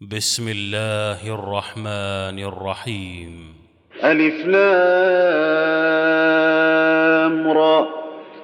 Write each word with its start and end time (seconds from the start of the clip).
بسم 0.00 0.48
الله 0.48 1.34
الرحمن 1.34 2.38
الرحيم. 2.38 3.54
ألف 4.04 4.46
لام 4.46 4.78
را. 7.50 7.86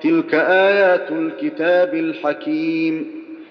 تلك 0.02 0.34
آيات 0.34 1.10
الكتاب 1.10 1.94
الحكيم. 1.94 3.06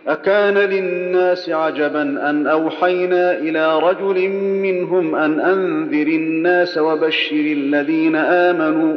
أكان 0.07 0.53
للناس 0.53 1.49
عجبا 1.49 2.01
أن 2.01 2.47
أوحينا 2.47 3.31
إلى 3.37 3.79
رجل 3.79 4.29
منهم 4.39 5.15
أن 5.15 5.39
أنذر 5.39 6.07
الناس 6.07 6.77
وبشر 6.77 7.35
الذين 7.35 8.15
آمنوا 8.15 8.95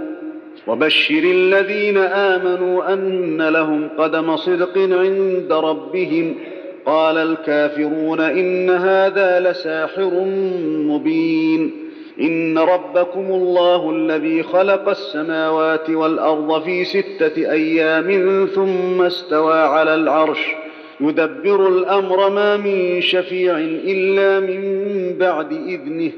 وبشر 0.67 1.23
الذين 1.25 1.97
آمنوا 1.99 2.93
أن 2.93 3.43
لهم 3.43 3.89
قدم 3.99 4.37
صدق 4.37 4.79
عند 4.79 5.53
ربهم. 5.53 6.56
قال 6.87 7.19
الكافرون 7.19 8.21
إن 8.21 8.71
هذا 8.71 9.41
لساحر 9.41 10.11
مبين 10.67 11.71
إن 12.21 12.59
ربكم 12.59 13.27
الله 13.31 13.91
الذي 13.91 14.43
خلق 14.43 14.89
السماوات 14.89 15.91
والأرض 15.91 16.63
في 16.63 16.85
ستة 16.85 17.51
أيام 17.53 18.47
ثم 18.55 19.03
استوى 19.03 19.59
على 19.59 19.95
العرش 19.95 20.55
يدبر 21.01 21.69
الأمر 21.69 22.31
ما 22.31 22.57
من 22.57 23.01
شفيع 23.01 23.59
إلا 23.59 24.41
من 24.41 24.63
بعد 25.19 25.53
إذنه 25.53 26.13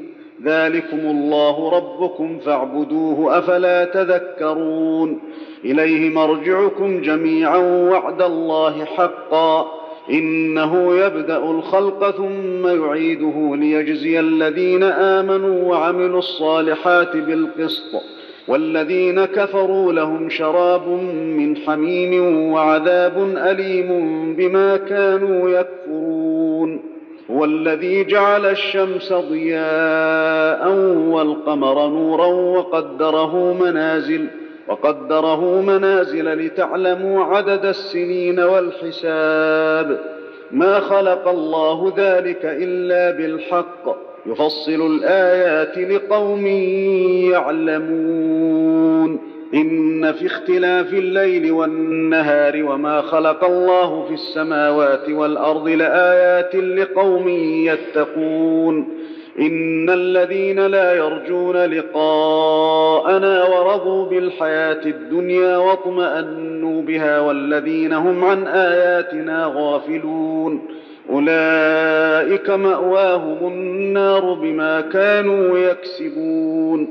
ذلكم 0.45 0.99
الله 0.99 1.71
ربكم 1.71 2.39
فاعبدوه 2.39 3.39
أفلا 3.39 3.85
تذكرون 3.85 5.21
إليه 5.65 6.11
مرجعكم 6.11 7.03
جميعا 7.03 7.57
وعد 7.57 8.23
الله 8.23 8.85
حقا 8.85 9.79
إنه 10.11 10.95
يبدأ 10.95 11.37
الخلق 11.37 12.11
ثم 12.11 12.67
يعيده 12.67 13.57
ليجزي 13.57 14.21
الذين 14.21 14.83
آمنوا 14.83 15.71
وعملوا 15.71 16.19
الصالحات 16.19 17.17
بالقسط 17.17 18.03
والذين 18.49 19.25
كفروا 19.25 19.93
لهم 19.93 20.29
شراب 20.29 20.89
من 21.39 21.57
حميم 21.57 22.43
وعذاب 22.53 23.35
أليم 23.37 23.89
بما 24.35 24.77
كانوا 24.77 25.51
يكفرون. 25.51 26.81
هو 27.31 27.45
الذي 27.45 28.05
جعل 28.05 28.47
الشمس 28.47 29.13
ضياء 29.13 30.73
والقمر 31.09 31.89
نورا 31.89 32.27
وقدره 32.27 33.57
منازل 33.61 34.27
وقدره 34.69 35.61
منازل 35.61 36.35
لتعلموا 36.35 37.25
عدد 37.25 37.65
السنين 37.65 38.41
والحساب. 38.41 40.01
ما 40.51 40.81
خلق 40.81 41.29
الله 41.29 41.93
ذلك 41.97 42.41
إلا 42.45 43.11
بالحق. 43.17 43.97
يفصل 44.27 44.87
الآيات 44.87 45.79
لقوم 45.79 46.47
يعلمون. 47.33 49.19
إن 49.55 50.13
في 50.13 50.27
اختلاف 50.27 50.93
الليل 50.93 51.53
والنهار 51.53 52.65
وما 52.65 53.01
خلق 53.01 53.45
الله 53.45 54.05
في 54.05 54.15
السماوات 54.15 55.11
والأرض 55.11 55.69
لآيات 55.69 56.57
لقوم 56.57 57.29
يتقون. 57.69 58.89
ان 59.41 59.91
الذين 59.91 60.67
لا 60.67 60.95
يرجون 60.95 61.57
لقاءنا 61.57 63.45
ورضوا 63.45 64.07
بالحياة 64.07 64.87
الدنيا 64.87 65.57
واطمانوا 65.57 66.83
بها 66.83 67.21
والذين 67.21 67.93
هم 67.93 68.25
عن 68.25 68.47
اياتنا 68.47 69.53
غافلون 69.57 70.63
اولئك 71.11 72.51
ماواهم 72.51 73.53
النار 73.53 74.35
بما 74.35 74.81
كانوا 74.81 75.59
يكسبون 75.59 76.89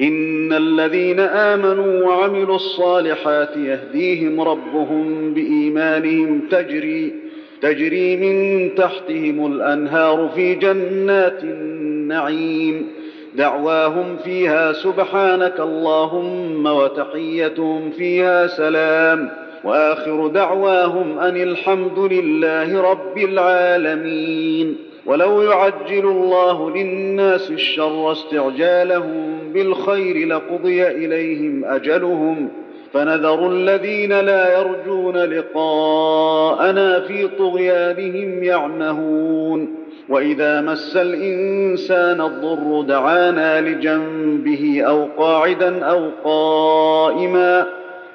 ان 0.00 0.52
الذين 0.52 1.20
امنوا 1.20 2.04
وعملوا 2.06 2.56
الصالحات 2.56 3.56
يهديهم 3.56 4.40
ربهم 4.40 5.34
بايمانهم 5.34 6.40
تجري 6.50 7.14
تجري 7.62 8.16
من 8.16 8.74
تحتهم 8.74 9.52
الأنهار 9.52 10.30
في 10.34 10.54
جنات 10.54 11.44
النعيم. 11.44 12.86
دعواهم 13.34 14.16
فيها 14.24 14.72
سبحانك 14.72 15.60
اللهم 15.60 16.66
وتحيتهم 16.66 17.90
فيها 17.90 18.46
سلام. 18.46 19.30
وآخر 19.64 20.26
دعواهم 20.26 21.18
أن 21.18 21.36
الحمد 21.36 21.98
لله 21.98 22.90
رب 22.90 23.18
العالمين. 23.18 24.76
ولو 25.06 25.42
يعجل 25.42 26.06
الله 26.06 26.70
للناس 26.70 27.50
الشر 27.50 28.12
استعجالهم 28.12 29.38
بالخير 29.52 30.28
لقضي 30.28 30.86
إليهم 30.86 31.64
أجلهم. 31.64 32.48
فنذر 32.92 33.50
الذين 33.50 34.20
لا 34.20 34.60
يرجون 34.60 35.16
لقاءنا 35.16 37.00
في 37.00 37.28
طغيانهم 37.28 38.44
يعمهون. 38.44 39.74
وإذا 40.08 40.60
مس 40.60 40.96
الإنسان 40.96 42.20
الضر 42.20 42.82
دعانا 42.82 43.60
لجنبه 43.60 44.82
أو 44.86 45.08
قاعدا 45.18 45.84
أو 45.84 46.10
قائما 46.24 47.66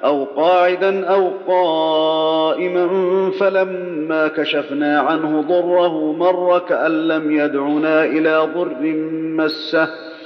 أو 0.04 0.24
قاعدا 0.24 1.06
أو 1.06 1.30
قائما 1.46 2.88
فلما 3.40 4.28
كشفنا 4.28 5.00
عنه 5.00 5.40
ضره 5.48 6.12
مر 6.12 6.58
كأن 6.58 7.08
لم 7.08 7.30
يدعنا 7.32 8.04
إلى 8.04 8.48
ضر 8.54 8.94
مسه. 9.36 9.88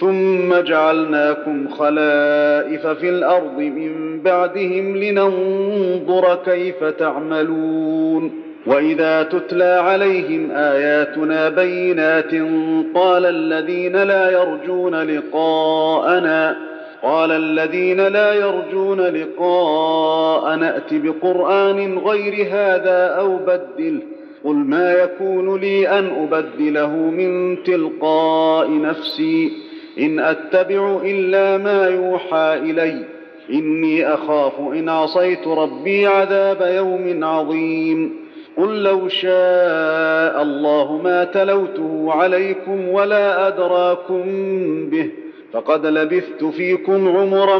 ثم 0.00 0.54
جعلناكم 0.54 1.68
خلائف 1.68 2.86
في 2.86 3.08
الأرض 3.08 3.58
من 3.58 4.20
بعدهم 4.22 4.96
لننظر 4.96 6.38
كيف 6.44 6.84
تعملون. 6.84 8.42
وإذا 8.66 9.22
تتلى 9.22 9.64
عليهم 9.64 10.50
آياتنا 10.50 11.48
بينات 11.48 12.34
قال 12.94 13.26
الذين 13.26 13.96
لا 13.96 14.30
يرجون 14.30 14.94
لقاءنا 14.94 16.56
قال 17.02 17.32
الذين 17.32 18.00
لا 18.00 18.34
يرجون 18.34 19.00
لقاءنا 19.00 20.74
ائت 20.74 20.94
بقرآن 21.04 21.98
غير 21.98 22.46
هذا 22.50 23.06
أو 23.06 23.36
بدله. 23.36 24.00
قل 24.44 24.54
ما 24.54 24.92
يكون 24.92 25.60
لي 25.60 25.88
أن 25.88 26.10
أبدله 26.22 26.90
من 26.90 27.62
تلقاء 27.62 28.80
نفسي. 28.80 29.65
إن 29.98 30.18
أتبع 30.18 31.00
إلا 31.04 31.58
ما 31.58 31.88
يوحى 31.88 32.58
إلي 32.62 33.04
إني 33.50 34.14
أخاف 34.14 34.52
إن 34.60 34.88
عصيت 34.88 35.46
ربي 35.46 36.06
عذاب 36.06 36.74
يوم 36.76 37.24
عظيم. 37.24 38.16
قل 38.56 38.82
لو 38.82 39.08
شاء 39.08 40.42
الله 40.42 41.00
ما 41.04 41.24
تلوته 41.24 42.12
عليكم 42.12 42.88
ولا 42.88 43.48
أدراكم 43.48 44.22
به 44.90 45.10
فقد 45.52 45.86
لبثت 45.86 46.44
فيكم 46.44 47.08
عمرا 47.08 47.58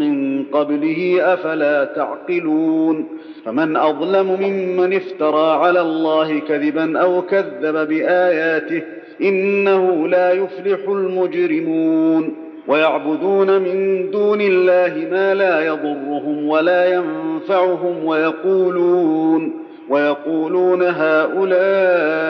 من 0.00 0.44
قبله 0.44 1.18
أفلا 1.34 1.84
تعقلون. 1.84 3.08
فمن 3.44 3.76
أظلم 3.76 4.36
ممن 4.40 4.92
افترى 4.92 5.50
على 5.50 5.80
الله 5.80 6.38
كذبا 6.38 6.98
أو 6.98 7.22
كذب 7.22 7.88
بآياته 7.88 8.82
إنه 9.20 10.08
لا 10.08 10.32
يفلح 10.32 10.88
المجرمون 10.88 12.34
ويعبدون 12.68 13.60
من 13.62 14.10
دون 14.10 14.40
الله 14.40 15.08
ما 15.10 15.34
لا 15.34 15.66
يضرهم 15.66 16.48
ولا 16.48 16.94
ينفعهم 16.94 18.04
ويقولون 18.04 19.52
ويقولون 19.88 20.82
هؤلاء 20.82 22.28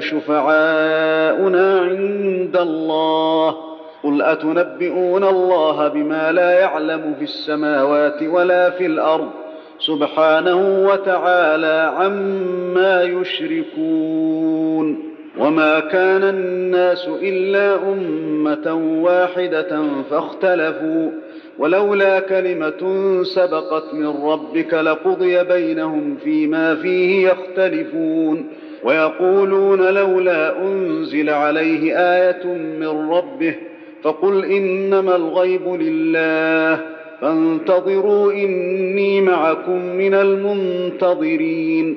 شفعاؤنا 0.00 1.80
عند 1.80 2.56
الله 2.56 3.56
قل 4.02 4.22
أتنبئون 4.22 5.24
الله 5.24 5.88
بما 5.88 6.32
لا 6.32 6.50
يعلم 6.60 7.14
في 7.18 7.24
السماوات 7.24 8.22
ولا 8.22 8.70
في 8.70 8.86
الأرض 8.86 9.30
سبحانه 9.78 10.86
وتعالى 10.88 11.92
عما 11.96 13.02
يشركون 13.02 14.36
وما 15.38 15.80
كان 15.80 16.22
الناس 16.22 17.08
الا 17.22 17.74
امه 17.92 19.00
واحدة 19.02 19.82
فاختلفوا 20.10 21.10
ولولا 21.58 22.20
كلمه 22.20 22.82
سبقت 23.22 23.94
من 23.94 24.06
ربك 24.06 24.74
لقضي 24.74 25.44
بينهم 25.44 26.16
فيما 26.24 26.74
فيه 26.74 27.28
يختلفون 27.28 28.46
ويقولون 28.84 29.94
لولا 29.94 30.62
انزل 30.62 31.30
عليه 31.30 31.98
إيه 31.98 32.44
من 32.54 33.10
ربه 33.10 33.54
فقل 34.02 34.44
انما 34.44 35.16
الغيب 35.16 35.68
لله 35.68 36.80
فانتظروا 37.20 38.32
اني 38.32 39.20
معكم 39.20 39.82
من 39.96 40.14
المنتظرين 40.14 41.96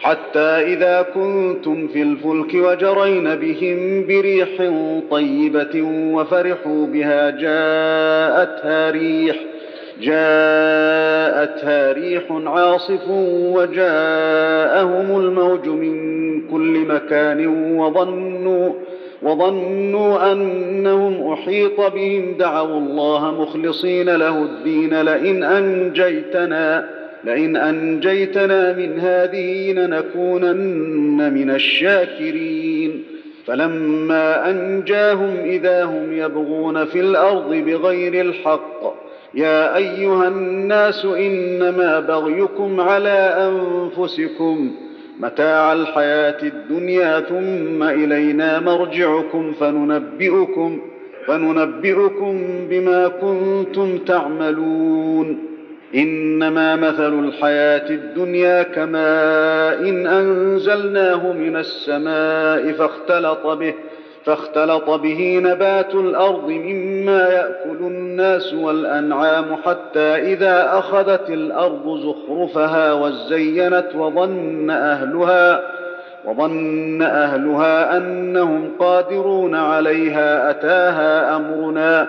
حتى 0.00 0.38
إذا 0.40 1.06
كنتم 1.14 1.88
في 1.88 2.02
الفلك 2.02 2.54
وجرين 2.54 3.34
بهم 3.34 4.06
بريح 4.06 4.48
طيبة 5.10 5.82
وفرحوا 6.14 6.86
بها 6.86 7.30
جاءتها 7.30 8.90
ريح 8.90 9.36
جاءتها 10.02 11.92
ريح 11.92 12.22
عاصف 12.46 13.08
وجاءهم 13.54 15.20
الموج 15.20 15.68
من 15.68 16.18
كل 16.50 16.78
مكان 16.88 17.46
وظنوا 17.78 18.72
وظنوا 19.22 20.32
أنهم 20.32 21.32
أحيط 21.32 21.80
بهم. 21.80 22.36
دعوا 22.38 22.78
الله 22.78 23.40
مخلصين 23.42 24.16
له 24.16 24.42
الدين 24.42 25.00
لئن 25.00 25.44
أنجيتنا 25.44 26.97
لئن 27.24 27.56
أنجيتنا 27.56 28.72
من 28.72 28.98
هذه 29.00 29.72
لنكونن 29.72 31.34
من 31.34 31.50
الشاكرين. 31.50 33.04
فلما 33.46 34.50
أنجاهم 34.50 35.36
إذا 35.44 35.84
هم 35.84 36.12
يبغون 36.12 36.84
في 36.84 37.00
الأرض 37.00 37.54
بغير 37.54 38.20
الحق 38.20 38.94
يا 39.34 39.76
أيها 39.76 40.28
الناس 40.28 41.04
إنما 41.04 42.00
بغيكم 42.00 42.80
على 42.80 43.50
أنفسكم. 43.50 44.70
متاع 45.20 45.72
الحياة 45.72 46.42
الدنيا 46.42 47.20
ثم 47.20 47.82
إلينا 47.82 48.60
مرجعكم 48.60 49.52
فننبئكم 49.52 50.80
فننبئكم 51.26 52.44
بما 52.70 53.08
كنتم 53.08 53.98
تعملون. 53.98 55.38
إنما 55.94 56.76
مثل 56.76 57.24
الحياة 57.24 57.90
الدنيا 57.90 58.62
كماء 58.62 59.88
إن 59.88 60.06
أنزلناه 60.06 61.32
من 61.32 61.56
السماء 61.56 62.72
فاختلط 62.72 63.46
به 63.46 63.74
فاختلط 64.24 64.90
به 64.90 65.40
نبات 65.44 65.94
الأرض 65.94 66.48
مما 66.48 67.28
يأكل 67.28 67.78
الناس 67.80 68.54
والأنعام 68.54 69.56
حتى 69.64 70.00
إذا 70.00 70.78
أخذت 70.78 71.30
الأرض 71.30 71.98
زخرفها 71.98 72.92
وزينت 72.92 73.88
وظن 73.94 74.70
أهلها 74.70 75.62
وظن 76.24 77.02
أهلها 77.02 77.96
أنهم 77.96 78.70
قادرون 78.78 79.54
عليها 79.54 80.50
أتاها 80.50 81.36
أمرنا. 81.36 82.08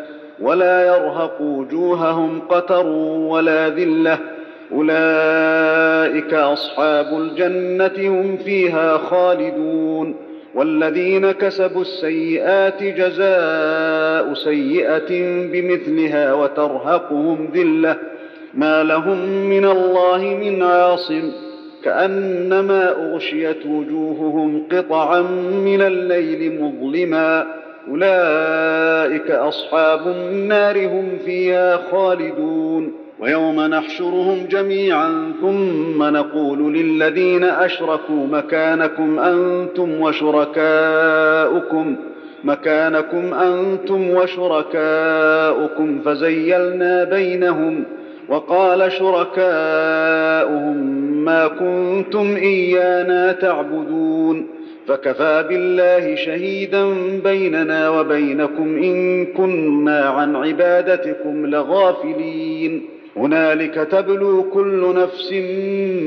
ولا 0.41 0.85
يرهق 0.85 1.41
وجوههم 1.41 2.41
قتر 2.49 2.87
ولا 3.27 3.69
ذلة. 3.69 4.17
أولئك 4.71 6.33
أصحاب 6.33 7.05
الجنة 7.05 8.09
هم 8.09 8.37
فيها 8.37 8.97
خالدون. 8.97 10.15
والذين 10.55 11.31
كسبوا 11.31 11.81
السيئات 11.81 12.83
جزاء 12.83 14.33
سيئة 14.33 15.09
بمثلها 15.51 16.33
وترهقهم 16.33 17.49
ذلة. 17.53 17.95
ما 18.53 18.83
لهم 18.83 19.17
من 19.27 19.65
الله 19.65 20.17
من 20.17 20.63
عاصم. 20.63 21.31
كأنما 21.83 22.89
أغشيت 22.89 23.65
وجوههم 23.65 24.67
قطعا 24.71 25.21
من 25.65 25.81
الليل 25.81 26.61
مظلما. 26.61 27.61
أولئك 27.89 29.31
أصحاب 29.31 30.07
النار 30.07 30.85
هم 30.85 31.17
فيها 31.25 31.79
خالدون. 31.91 32.93
ويوم 33.21 33.61
نحشرهم 33.61 34.45
جميعا 34.49 35.33
ثم 35.41 36.03
نقول 36.03 36.73
للذين 36.73 37.43
أشركوا 37.43 38.27
مكانكم 38.31 39.19
أنتم 39.19 40.01
وشركاؤكم 40.01 41.95
مكانكم 42.43 43.33
أنتم 43.33 44.09
وشركاؤكم 44.09 45.99
فزيلنا 46.05 47.03
بينهم 47.03 47.83
وقال 48.29 48.91
شركاؤهم 48.91 50.77
ما 51.25 51.47
كنتم 51.47 52.35
إيانا 52.35 53.31
تعبدون. 53.31 54.47
فكفى 54.87 55.45
بالله 55.49 56.15
شهيدا 56.15 56.85
بيننا 57.23 57.89
وبينكم 57.89 58.77
إن 58.77 59.25
كنا 59.25 59.99
عن 59.99 60.35
عبادتكم 60.35 61.45
لغافلين. 61.45 62.85
هنالك 63.17 63.75
تبلو 63.75 64.43
كل 64.43 64.95
نفس 64.95 65.33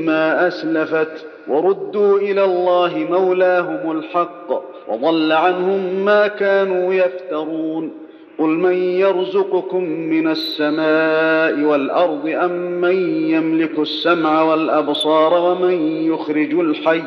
ما 0.06 0.48
أسلفت 0.48 1.26
وردوا 1.48 2.18
إلى 2.18 2.44
الله 2.44 3.06
مولاهم 3.10 3.90
الحق 3.90 4.62
وضل 4.88 5.32
عنهم 5.32 6.04
ما 6.04 6.26
كانوا 6.26 6.94
يفترون. 6.94 7.92
قل 8.38 8.48
من 8.48 8.74
يرزقكم 8.74 9.84
من 9.84 10.28
السماء 10.28 11.60
والأرض 11.60 12.28
أم 12.28 12.50
من 12.80 12.96
يملك 13.30 13.78
السمع 13.78 14.42
والأبصار 14.42 15.34
ومن 15.34 16.06
يخرج 16.12 16.54
الحي 16.54 17.02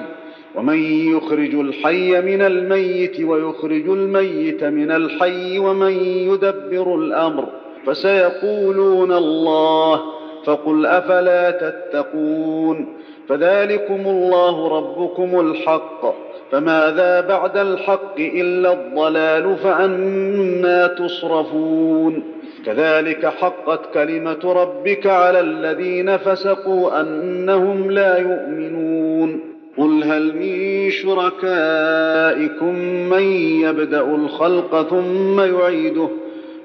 ومن 0.58 0.78
يخرج 1.18 1.56
الحي 1.56 2.22
من 2.22 2.42
الميت 2.42 3.22
ويخرج 3.22 3.90
الميت 3.90 4.64
من 4.64 4.92
الحي 4.92 5.60
ومن 5.60 5.92
يدبر 6.04 6.96
الأمر 6.96 7.46
فسيقولون 7.86 9.12
الله 9.12 10.02
فقل 10.46 10.86
أفلا 10.86 11.52
تتقون 11.52 12.88
فذلكم 13.30 14.08
الله 14.08 14.68
ربكم 14.78 15.40
الحق 15.40 16.16
فماذا 16.52 17.22
بعد 17.22 17.58
الحق 17.58 18.20
إلا 18.20 18.74
الضلال 18.74 19.56
فأنا 19.56 20.88
تصرفون 20.88 22.24
كذلك 22.66 23.26
حقت 23.26 23.94
كلمة 23.94 24.40
ربك 24.54 25.08
على 25.08 25.40
الذين 25.40 26.18
فسقوا 26.18 27.02
أنهم 27.02 27.92
لا 27.92 28.18
يؤمنون 28.18 29.47
قل 29.78 30.04
هل 30.04 30.36
من 30.36 30.90
شركائكم 30.92 32.76
من 33.10 33.24
يبدا 33.62 34.02
الخلق 34.02 34.90
ثم 34.90 35.40
يعيده؟ 35.40 36.10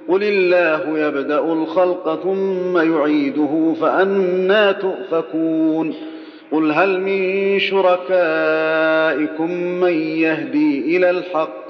قل 0.09 0.23
الله 0.23 0.99
يبدا 0.99 1.39
الخلق 1.39 2.23
ثم 2.23 2.79
يعيده 2.79 3.75
فانى 3.81 4.75
تؤفكون. 4.75 5.95
قل 6.53 6.73
هل 6.73 7.01
من 7.01 7.59
شركائكم 7.59 9.51
من 9.81 9.93
يهدي 9.93 10.97
إلى 10.97 11.11
الحق؟ 11.11 11.69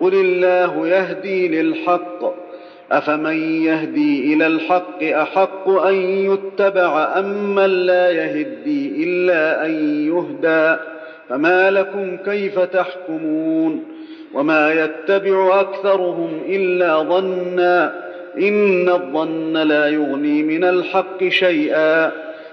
قل 0.00 0.14
الله 0.14 0.88
يهدي 0.88 1.48
للحق. 1.48 2.45
افمن 2.92 3.62
يهدي 3.62 4.34
إلى 4.34 4.46
الحق 4.46 5.02
احق 5.02 5.68
ان 5.68 5.94
يتبع 5.94 7.18
امن 7.18 7.64
لا 7.86 8.10
يهدي 8.10 9.04
الا 9.04 9.66
ان 9.66 9.72
يهدى 10.06 10.76
فما 11.28 11.70
لكم 11.70 12.16
كيف 12.16 12.58
تحكمون 12.58 13.84
وما 14.34 14.72
يتبع 14.72 15.60
اكثرهم 15.60 16.40
الا 16.48 17.02
ظنا 17.02 18.06
ان 18.38 18.88
الظن 18.88 19.52
لا 19.56 19.88
يغني 19.88 20.42
من 20.42 20.64
الحق 20.64 21.28
شيئا 21.28 22.06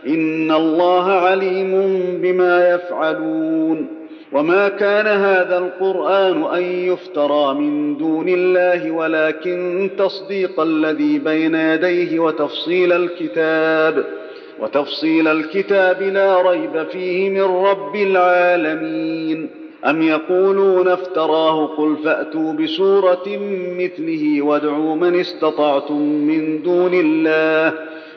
ان 0.07 0.51
الله 0.51 1.11
عليم 1.11 1.71
بما 2.21 2.69
يفعلون 2.69 3.87
وما 4.33 4.69
كان 4.69 5.07
هذا 5.07 5.57
القران 5.57 6.43
ان 6.55 6.63
يفترى 6.63 7.53
من 7.53 7.97
دون 7.97 8.25
الله 8.29 8.91
ولكن 8.91 9.89
تصديق 9.97 10.59
الذي 10.59 11.19
بين 11.19 11.55
يديه 11.55 12.19
وتفصيل 12.19 12.93
الكتاب 12.93 14.05
وتفصيل 14.59 15.27
الكتاب 15.27 16.01
لا 16.01 16.41
ريب 16.41 16.83
فيه 16.91 17.29
من 17.29 17.41
رب 17.41 17.95
العالمين 17.95 19.49
ام 19.89 20.01
يقولون 20.01 20.87
افتراه 20.87 21.65
قل 21.65 21.97
فاتوا 22.03 22.53
بسوره 22.53 23.23
مثله 23.79 24.41
وادعوا 24.41 24.95
من 24.95 25.19
استطعتم 25.19 26.01
من 26.01 26.61
دون 26.61 26.93
الله 26.93 27.73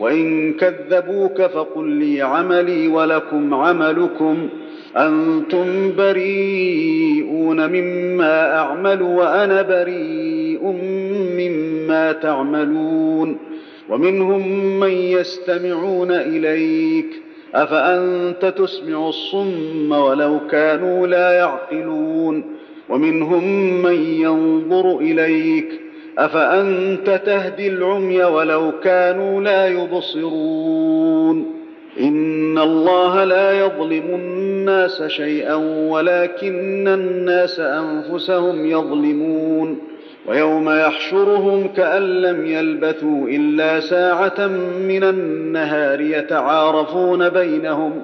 وإن 0.00 0.52
كذبوك 0.52 1.42
فقل 1.42 1.88
لي 1.88 2.22
عملي 2.22 2.88
ولكم 2.88 3.54
عملكم. 3.54 4.48
أنتم 4.96 5.92
بريئون 5.96 7.66
مما 7.66 8.56
أعمل 8.58 9.02
وأنا 9.02 9.62
بريء 9.62 10.64
مما 11.38 12.12
تعملون. 12.12 13.38
ومنهم 13.88 14.48
من 14.80 14.90
يستمعون 14.90 16.10
إليك. 16.10 17.22
أفأنت 17.54 18.54
تسمع 18.58 19.08
الصم 19.08 19.92
ولو 19.92 20.38
كانوا 20.50 21.06
لا 21.06 21.32
يعقلون. 21.32 22.44
ومنهم 22.88 23.72
من 23.82 23.94
ينظر 23.94 24.98
إليك. 24.98 25.80
أفأنت 26.18 27.20
تهدي 27.26 27.68
العمي 27.68 28.24
ولو 28.24 28.72
كانوا 28.82 29.40
لا 29.40 29.66
يبصرون؟ 29.66 31.46
إن 32.00 32.58
الله 32.58 33.24
لا 33.24 33.52
يظلم 33.52 34.02
الناس 34.14 35.02
شيئا 35.02 35.54
ولكن 35.88 36.88
الناس 36.88 37.60
أنفسهم 37.60 38.66
يظلمون. 38.66 39.78
ويوم 40.26 40.70
يحشرهم 40.70 41.68
كأن 41.68 42.02
لم 42.02 42.46
يلبثوا 42.46 43.28
إلا 43.28 43.80
ساعة 43.80 44.46
من 44.88 45.04
النهار 45.04 46.00
يتعارفون 46.00 47.28
بينهم. 47.28 48.02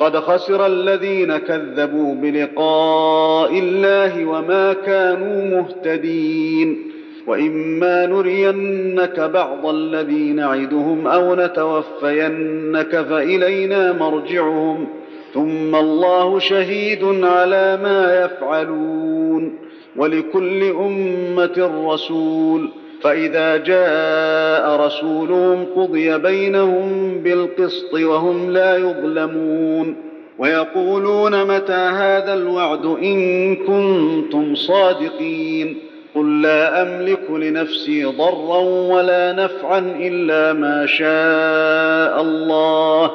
قد 0.00 0.16
خسر 0.16 0.66
الذين 0.66 1.36
كذبوا 1.36 2.14
بلقاء 2.14 3.58
الله 3.58 4.24
وما 4.24 4.72
كانوا 4.72 5.60
مهتدين. 5.60 6.95
وإما 7.26 8.06
نرينك 8.06 9.20
بعض 9.20 9.66
الذي 9.66 10.32
نعدهم 10.32 11.06
أو 11.06 11.34
نتوفينك 11.34 13.00
فإلينا 13.10 13.92
مرجعهم 13.92 14.86
ثم 15.34 15.76
الله 15.76 16.38
شهيد 16.38 17.04
على 17.24 17.78
ما 17.82 18.24
يفعلون 18.24 19.54
ولكل 19.96 20.62
أمة 20.62 21.70
رسول 21.92 22.68
فإذا 23.02 23.56
جاء 23.56 24.86
رسولهم 24.86 25.66
قضي 25.76 26.18
بينهم 26.18 27.18
بالقسط 27.24 27.94
وهم 27.94 28.50
لا 28.50 28.76
يظلمون 28.76 29.96
ويقولون 30.38 31.44
متى 31.44 31.72
هذا 31.72 32.34
الوعد 32.34 32.86
إن 32.86 33.56
كنتم 33.56 34.54
صادقين 34.54 35.76
قل 36.16 36.42
لا 36.42 36.82
أملك 36.82 37.30
لنفسي 37.30 38.04
ضرا 38.04 38.58
ولا 38.94 39.32
نفعا 39.32 39.78
إلا 39.78 40.52
ما 40.52 40.86
شاء 40.86 42.22
الله 42.22 43.10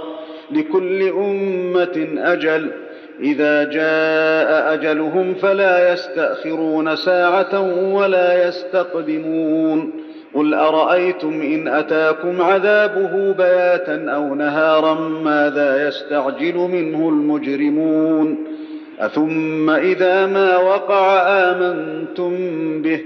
لكل 0.51 1.09
أمة 1.09 2.07
أجل. 2.17 2.71
إذا 3.19 3.63
جاء 3.63 4.73
أجلهم 4.73 5.33
فلا 5.33 5.93
يستأخرون 5.93 6.95
ساعة 6.95 7.61
ولا 7.93 8.47
يستقدمون. 8.47 9.91
قل 10.33 10.53
أرأيتم 10.53 11.41
إن 11.41 11.67
أتاكم 11.67 12.41
عذابه 12.41 13.33
بياتا 13.33 14.11
أو 14.11 14.35
نهارا 14.35 14.93
ماذا 14.99 15.87
يستعجل 15.87 16.55
منه 16.55 17.09
المجرمون؟ 17.09 18.37
أثم 18.99 19.69
إذا 19.69 20.25
ما 20.25 20.57
وقع 20.57 21.21
آمنتم 21.27 22.31
به. 22.81 23.01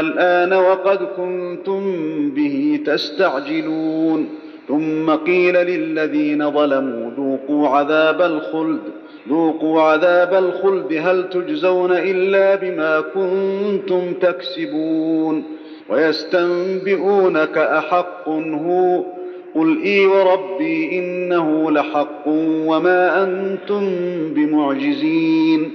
الآن 0.00 0.52
وقد 0.52 0.98
كنتم 1.16 1.82
به 2.30 2.80
تستعجلون. 2.86 4.28
ثم 4.68 5.10
قيل 5.10 5.54
للذين 5.54 6.50
ظلموا 6.50 7.10
ذوقوا 7.16 7.68
عذاب 7.68 8.22
الخلد. 8.22 8.80
ذوقوا 9.28 9.82
عذاب 9.82 10.34
الخلد 10.34 10.92
هل 10.92 11.28
تجزون 11.28 11.92
إلا 11.92 12.54
بما 12.54 13.00
كنتم 13.00 14.12
تكسبون. 14.12 15.44
ويستنبئونك 15.88 17.58
أحق 17.58 18.28
هو 18.28 19.04
قل 19.56 19.82
اي 19.82 20.06
وربي 20.06 20.98
انه 20.98 21.70
لحق 21.70 22.26
وما 22.66 23.22
أنتم 23.22 23.84
بمعجزين 24.34 25.72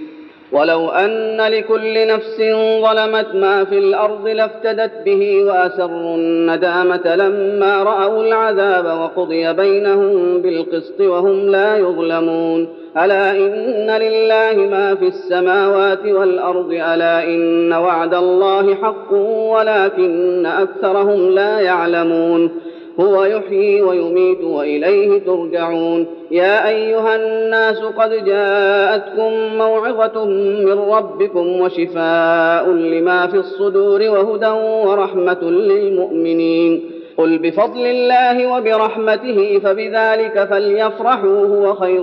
ولو 0.52 0.90
ان 0.90 1.42
لكل 1.42 2.08
نفس 2.08 2.38
ظلمت 2.82 3.36
ما 3.36 3.64
في 3.64 3.78
الأرض 3.80 4.28
لافتدت 4.28 4.92
به 5.06 5.44
واسروا 5.44 6.16
الندامه 6.16 7.16
لما 7.16 7.84
راوا 7.84 8.24
العذاب 8.24 8.86
وقضي 8.86 9.54
بينهم 9.54 10.42
بالقسط 10.42 11.02
وهم 11.02 11.50
لا 11.50 11.78
يظلمون 11.78 12.68
الا 12.98 13.32
ان 13.32 14.02
لله 14.02 14.68
ما 14.72 14.96
في 14.96 15.08
السماوات 15.08 16.06
والارض 16.06 16.72
الا 16.72 17.24
ان 17.24 17.74
وعد 17.74 18.14
الله 18.14 18.76
حق 18.76 19.14
ولكن 19.54 20.46
اكثرهم 20.46 21.30
لا 21.30 21.60
يعلمون 21.60 22.52
هو 23.02 23.24
يحيي 23.24 23.82
ويميت 23.82 24.44
وإليه 24.44 25.20
ترجعون. 25.20 26.08
يا 26.32 26.68
أيها 26.68 27.16
الناس 27.16 27.80
قد 27.80 28.26
جاءتكم 28.26 29.58
موعظة 29.58 30.26
من 30.66 30.80
ربكم 30.80 31.62
وشفاء 31.62 32.70
لما 32.70 33.28
في 33.28 33.38
الصدور 33.38 34.02
وهدى 34.02 34.48
ورحمة 34.88 35.44
للمؤمنين. 35.44 36.82
قل 37.18 37.38
بفضل 37.38 37.86
الله 37.86 38.58
وبرحمته 38.58 39.60
فبذلك 39.64 40.48
فليفرحوا 40.50 41.46
هو 41.48 41.74
خير 41.74 42.02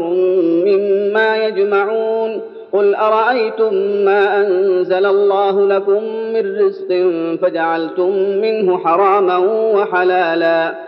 مما 0.67 1.37
يجمعون. 1.37 2.41
قل 2.73 2.95
أرأيتم 2.95 3.75
ما 4.05 4.47
أنزل 4.47 5.07
الله 5.07 5.69
لكم 5.69 6.05
من 6.35 6.59
رزق 6.61 7.11
فجعلتم 7.43 8.11
منه 8.43 8.79
حراما 8.79 9.37
وحلالا. 9.75 10.88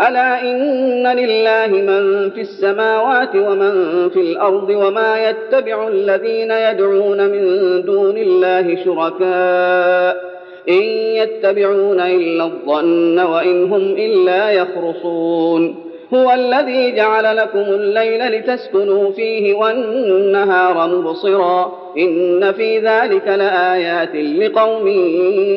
ألا 0.00 0.42
إن 0.42 1.06
لله 1.06 1.66
من 1.66 2.30
في 2.30 2.40
السماوات 2.40 3.36
ومن 3.36 4.08
في 4.08 4.20
الأرض 4.20 4.68
وما 4.70 5.28
يتبع 5.28 5.88
الذين 5.88 6.50
يدعون 6.50 7.30
من 7.30 7.44
دون 7.84 8.16
الله 8.16 8.84
شركاء 8.84 10.32
إن 10.68 10.82
يتبعون 11.22 12.00
إلا 12.00 12.44
الظن 12.44 13.18
وإن 13.18 13.72
هم 13.72 13.82
إلا 13.82 14.50
يخرصون 14.50 15.92
هو 16.14 16.32
الذي 16.32 16.92
جعل 16.92 17.36
لكم 17.36 17.58
الليل 17.58 18.38
لتسكنوا 18.38 19.10
فيه 19.10 19.54
والنهار 19.54 20.88
مبصرا 20.88 21.72
إن 21.98 22.52
في 22.52 22.78
ذلك 22.78 23.28
لآيات 23.28 24.14
لقوم 24.14 24.88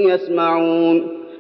يسمعون 0.10 1.14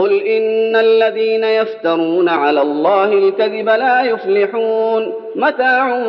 قل 0.00 0.22
إن 0.22 0.76
الذين 0.76 1.44
يفترون 1.44 2.28
على 2.28 2.62
الله 2.62 3.12
الكذب 3.12 3.68
لا 3.68 4.02
يفلحون. 4.02 5.12
متاع 5.36 6.02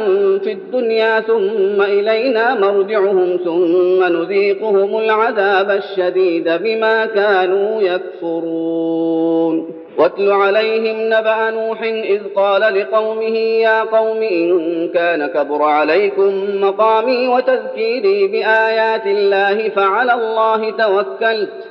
في 0.43 0.51
الدنيا 0.51 1.19
ثم 1.19 1.81
إلينا 1.81 2.55
مرجعهم 2.55 3.39
ثم 3.45 4.03
نذيقهم 4.03 4.97
العذاب 4.97 5.71
الشديد 5.71 6.49
بما 6.49 7.05
كانوا 7.05 7.81
يكفرون. 7.81 9.71
واتل 9.97 10.31
عليهم 10.31 10.95
نبأ 10.99 11.49
نوح 11.49 11.83
إذ 11.83 12.21
قال 12.35 12.61
لقومه 12.61 13.37
يا 13.37 13.83
قوم 13.83 14.21
إن 14.21 14.89
كان 14.93 15.27
كبر 15.27 15.63
عليكم 15.63 16.61
مقامي 16.61 17.27
وتذكيري 17.27 18.27
بآيات 18.27 19.05
الله 19.05 19.69
فعلى 19.69 20.13
الله 20.13 20.69
توكلت. 20.69 21.70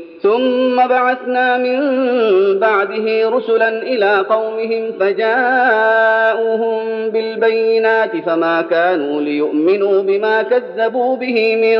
ثم 0.23 0.87
بعثنا 0.87 1.57
من 1.57 1.79
بعده 2.59 3.29
رسلا 3.29 3.69
إلى 3.69 4.25
قومهم 4.29 4.91
فجاءوهم 4.99 6.81
بالبينات 7.09 8.11
فما 8.25 8.61
كانوا 8.61 9.21
ليؤمنوا 9.21 10.01
بما 10.01 10.41
كذبوا 10.41 11.15
به 11.15 11.55
من 11.55 11.79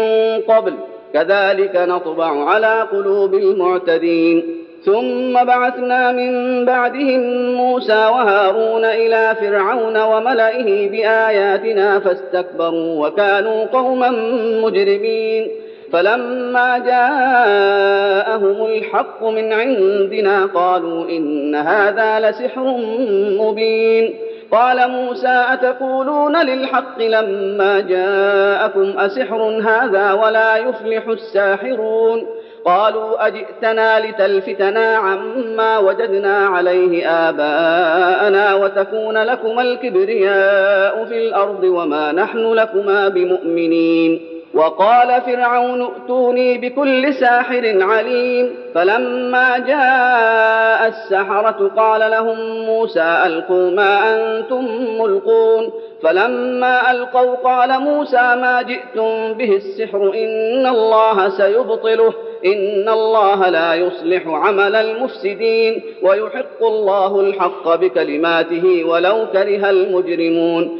قبل. 0.54 0.74
كذلك 1.14 1.76
نطبع 1.76 2.50
على 2.50 2.88
قلوب 2.92 3.34
المعتدين. 3.34 4.44
ثم 4.86 5.34
بعثنا 5.34 6.12
من 6.12 6.66
بعدهم 6.66 7.54
موسى 7.54 7.94
وهارون 7.94 8.86
إلى 8.86 9.36
فرعون 9.42 10.02
وملئه 10.02 10.90
بآياتنا 10.90 12.00
فاستكبروا 12.00 13.08
وكانوا 13.08 13.66
قوما 13.66 14.10
مجرمين. 14.62 15.48
فلما 15.94 16.78
جاءهم 16.78 18.66
الحق 18.66 19.24
من 19.24 19.54
عندنا 19.54 20.46
قالوا 20.46 21.10
إن 21.10 21.56
هذا 21.56 22.20
لسحر 22.20 22.78
مبين. 23.40 24.14
قال 24.52 24.92
موسى 24.92 25.46
أتقولون 25.54 26.46
للحق 26.46 27.02
لما 27.02 27.80
جاءكم 27.80 28.94
أسحر 28.98 29.42
هذا 29.42 30.14
ولا 30.14 30.58
يفلح 30.58 31.08
الساحرون؟ 31.08 32.28
قالوا 32.66 33.28
أجئتنا 33.28 34.00
لتلفتنا 34.00 34.96
عما 34.96 35.78
وجدنا 35.78 36.38
عليه 36.38 37.08
آباءنا 37.08 38.54
وتكون 38.54 39.18
لكما 39.18 39.62
الكبرياء 39.62 41.06
في 41.06 41.28
الأرض 41.28 41.64
وما 41.64 42.12
نحن 42.12 42.54
لكما 42.54 43.08
بمؤمنين. 43.08 44.31
وقال 44.54 45.22
فرعون 45.22 45.82
ائتوني 45.82 46.58
بكل 46.58 47.14
ساحر 47.14 47.78
عليم. 47.82 48.56
فلما 48.76 49.58
جاء 49.58 50.88
السحرة 50.88 51.72
قال 51.78 52.12
لهم 52.12 52.66
موسى 52.66 53.24
ألقوا 53.26 53.72
ما 53.72 54.16
أنتم 54.16 54.66
ملقون. 55.00 55.72
فلما 56.04 56.92
ألقوا 56.92 57.36
قال 57.36 57.80
موسى 57.80 58.36
ما 58.36 58.62
جئتم 58.62 59.34
به 59.34 59.56
السحر 59.56 60.12
إن 60.16 60.68
الله 60.68 61.30
سيبطله 61.30 62.14
إن 62.46 62.90
الله 62.90 63.50
لا 63.50 63.74
يصلح 63.74 64.28
عمل 64.28 64.76
المفسدين 64.76 65.82
ويحق 66.02 66.64
الله 66.64 67.20
الحق 67.20 67.76
بكلماته 67.76 68.84
ولو 68.84 69.26
كره 69.34 69.70
المجرمون. 69.70 70.80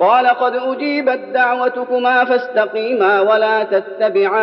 قال 0.00 0.26
قد 0.26 0.54
أجيبت 0.56 1.20
دعوتكما 1.34 2.24
فاستقيما 2.24 3.20
ولا 3.20 3.62
تتبعان 3.62 4.40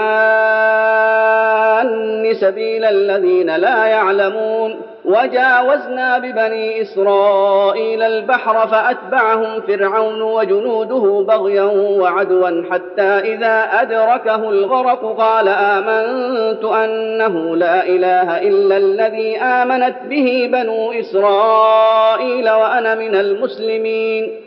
سبيل 2.33 2.85
الذين 2.85 3.55
لا 3.55 3.85
يعلمون. 3.85 4.81
وجاوزنا 5.05 6.17
ببني 6.17 6.81
إسرائيل 6.81 8.01
البحر 8.01 8.67
فأتبعهم 8.67 9.61
فرعون 9.61 10.21
وجنوده 10.21 11.25
بغيا 11.27 11.63
وعدوا 12.01 12.63
حتى 12.71 13.01
إذا 13.01 13.69
أدركه 13.81 14.49
الغرق 14.49 15.17
قال 15.17 15.47
آمنت 15.47 16.63
أنه 16.63 17.55
لا 17.55 17.85
إله 17.85 18.41
إلا 18.41 18.77
الذي 18.77 19.37
آمنت 19.37 19.95
به 20.09 20.49
بنو 20.53 20.91
إسرائيل 20.91 22.49
وأنا 22.49 22.95
من 22.95 23.15
المسلمين. 23.15 24.46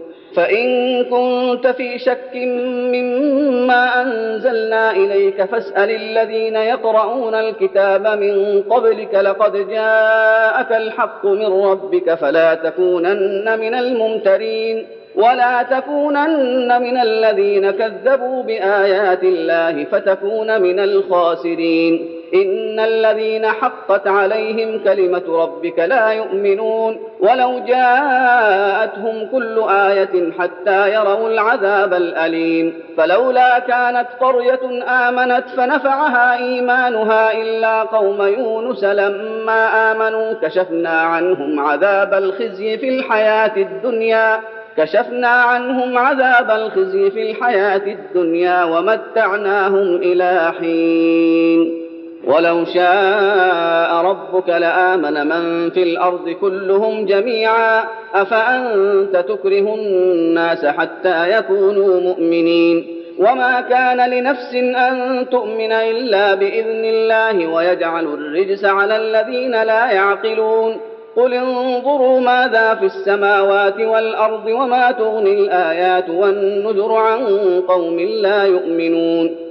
فإن 0.35 1.03
كنت 1.03 1.67
في 1.67 1.99
شك 1.99 2.35
مما 2.93 4.01
أنزلنا 4.01 4.91
إليك 4.91 5.43
فاسأل 5.43 5.89
الذين 5.91 6.55
يقرؤون 6.55 7.35
الكتاب 7.35 8.07
من 8.07 8.61
قبلك 8.61 9.15
لقد 9.15 9.69
جاءك 9.69 10.71
الحق 10.71 11.25
من 11.25 11.45
ربك 11.65 12.13
فلا 12.13 12.53
تكونن 12.55 13.59
من 13.59 13.73
الممترين 13.73 14.87
ولا 15.15 15.63
تكونن 15.63 16.81
من 16.81 16.97
الذين 16.97 17.71
كذبوا 17.71 18.43
بآيات 18.43 19.23
الله 19.23 19.83
فتكون 19.83 20.61
من 20.61 20.79
الخاسرين 20.79 22.20
إن 22.33 22.79
الذين 22.79 23.47
حقت 23.47 24.07
عليهم 24.07 24.83
كلمة 24.83 25.23
ربك 25.27 25.79
لا 25.79 26.09
يؤمنون 26.11 26.99
ولو 27.19 27.59
جاءتهم 27.59 29.27
كل 29.31 29.59
آية 29.69 30.31
حتى 30.39 30.93
يروا 30.93 31.29
العذاب 31.29 31.93
الأليم 31.93 32.73
فلولا 32.97 33.59
كانت 33.59 34.07
قرية 34.19 34.83
آمنت 34.87 35.43
فنفعها 35.57 36.37
إيمانها 36.37 37.41
إلا 37.41 37.83
قوم 37.83 38.21
يونس 38.21 38.83
لما 38.83 39.91
آمنوا 39.91 40.33
كشفنا 40.33 40.89
عنهم 41.01 41.59
عذاب 41.59 42.13
الخزي 42.13 42.77
في 42.77 42.89
الحياة 42.89 43.57
الدنيا 43.57 44.39
كشفنا 44.77 45.27
عنهم 45.27 45.97
عذاب 45.97 46.51
الخزي 46.51 47.11
في 47.11 47.31
الحياة 47.31 47.81
الدنيا 47.87 48.63
ومتعناهم 48.63 49.95
إلى 49.95 50.53
حين 50.59 51.80
ولو 52.27 52.65
شاء 52.65 53.95
ربك 54.05 54.49
لآمن 54.49 55.27
من 55.27 55.69
في 55.69 55.83
الأرض 55.83 56.29
كلهم 56.29 57.05
جميعا 57.05 57.83
أفأنت 58.13 59.17
تكره 59.17 59.75
الناس 59.75 60.65
حتى 60.65 61.37
يكونوا 61.37 62.01
مؤمنين 62.01 63.01
وما 63.19 63.61
كان 63.61 64.09
لنفس 64.09 64.53
أن 64.55 65.25
تؤمن 65.31 65.71
إلا 65.71 66.33
بإذن 66.33 66.85
الله 66.85 67.47
ويجعل 67.47 68.03
الرجس 68.05 68.65
على 68.65 68.95
الذين 68.97 69.51
لا 69.63 69.91
يعقلون 69.91 70.77
قل 71.15 71.33
انظروا 71.33 72.19
ماذا 72.19 72.75
في 72.75 72.85
السماوات 72.85 73.79
والأرض 73.79 74.45
وما 74.45 74.91
تغني 74.91 75.33
الآيات 75.33 76.09
والنذر 76.09 76.93
عن 76.93 77.21
قوم 77.67 77.99
لا 77.99 78.43
يؤمنون 78.43 79.50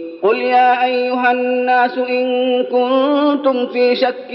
قل 0.23 0.37
يا 0.37 0.85
ايها 0.85 1.31
الناس 1.31 1.97
ان 1.97 2.25
كنتم 2.63 3.67
في 3.67 3.95
شك 3.95 4.31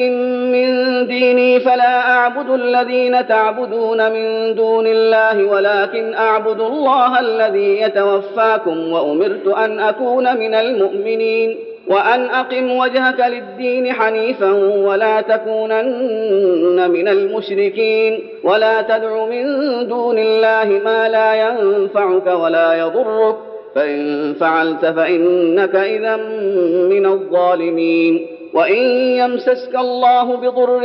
من 0.52 0.66
ديني 1.06 1.60
فلا 1.60 2.10
اعبد 2.10 2.50
الذين 2.50 3.26
تعبدون 3.26 4.12
من 4.12 4.54
دون 4.54 4.86
الله 4.86 5.44
ولكن 5.44 6.14
اعبد 6.14 6.60
الله 6.60 7.20
الذي 7.20 7.80
يتوفاكم 7.80 8.92
وامرت 8.92 9.46
ان 9.46 9.80
اكون 9.80 10.36
من 10.38 10.54
المؤمنين 10.54 11.56
وان 11.88 12.24
اقم 12.26 12.70
وجهك 12.76 13.20
للدين 13.20 13.92
حنيفا 13.92 14.50
ولا 14.86 15.20
تكونن 15.20 16.90
من 16.90 17.08
المشركين 17.08 18.20
ولا 18.44 18.82
تدع 18.82 19.24
من 19.26 19.44
دون 19.88 20.18
الله 20.18 20.80
ما 20.84 21.08
لا 21.08 21.34
ينفعك 21.34 22.26
ولا 22.26 22.74
يضرك 22.74 23.36
فإن 23.76 24.34
فعلت 24.34 24.86
فإنك 24.86 25.74
إذا 25.74 26.16
من 26.88 27.06
الظالمين. 27.06 28.26
وإن 28.54 28.82
يمسسك 29.18 29.76
الله 29.76 30.36
بضر 30.36 30.80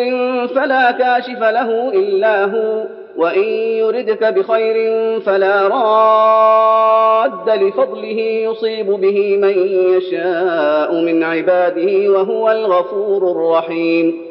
فلا 0.48 0.92
كاشف 0.92 1.40
له 1.40 1.90
إلا 1.94 2.46
هو. 2.46 2.84
وإن 3.18 3.44
يردك 3.44 4.24
بخير 4.24 4.76
فلا 5.20 5.68
راد 5.68 7.50
لفضله 7.50 8.20
يصيب 8.20 8.88
به 8.88 9.38
من 9.38 9.56
يشاء 9.98 10.96
من 10.96 11.24
عباده 11.24 12.12
وهو 12.12 12.52
الغفور 12.52 13.32
الرحيم. 13.32 14.31